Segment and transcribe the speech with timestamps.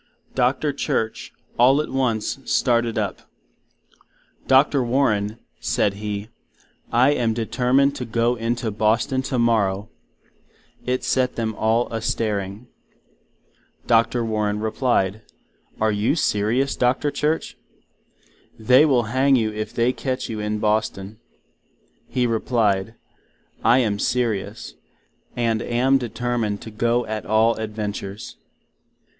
[0.33, 0.73] Dr.
[0.73, 4.83] Church, all at once, started up—Dr.
[4.83, 6.29] Warren, said He,
[6.91, 14.25] I am determined to go into Boston tomorrow—(it set them all a stairing)—Dr.
[14.25, 15.21] Warren replyed,
[15.79, 17.11] Are you serious, Dr.
[17.11, 17.55] Church?
[18.57, 21.19] they will Hang you if they catch you in Boston.
[22.07, 22.95] He replyed,
[23.63, 24.73] I am serious,
[25.35, 28.37] and am determined to go at all adventures.